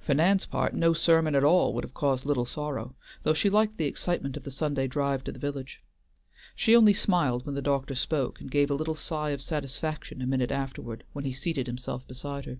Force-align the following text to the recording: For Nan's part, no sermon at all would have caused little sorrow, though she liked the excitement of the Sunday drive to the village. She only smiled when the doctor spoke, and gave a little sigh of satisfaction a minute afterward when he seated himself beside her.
For 0.00 0.14
Nan's 0.14 0.46
part, 0.46 0.74
no 0.74 0.92
sermon 0.94 1.36
at 1.36 1.44
all 1.44 1.72
would 1.74 1.84
have 1.84 1.94
caused 1.94 2.26
little 2.26 2.44
sorrow, 2.44 2.96
though 3.22 3.34
she 3.34 3.48
liked 3.48 3.76
the 3.76 3.84
excitement 3.84 4.36
of 4.36 4.42
the 4.42 4.50
Sunday 4.50 4.88
drive 4.88 5.22
to 5.22 5.30
the 5.30 5.38
village. 5.38 5.80
She 6.56 6.74
only 6.74 6.92
smiled 6.92 7.46
when 7.46 7.54
the 7.54 7.62
doctor 7.62 7.94
spoke, 7.94 8.40
and 8.40 8.50
gave 8.50 8.68
a 8.68 8.74
little 8.74 8.96
sigh 8.96 9.30
of 9.30 9.40
satisfaction 9.40 10.20
a 10.20 10.26
minute 10.26 10.50
afterward 10.50 11.04
when 11.12 11.24
he 11.24 11.32
seated 11.32 11.68
himself 11.68 12.04
beside 12.08 12.46
her. 12.46 12.58